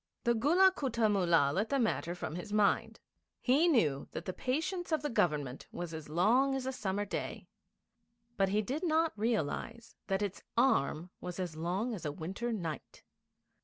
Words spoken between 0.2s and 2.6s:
The Gulla Kutta Mullah let the matter from his